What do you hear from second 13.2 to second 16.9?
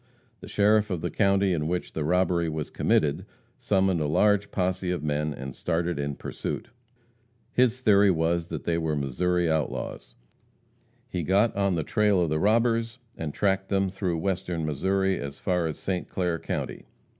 tracked them through western Missouri as far as St. Clair county.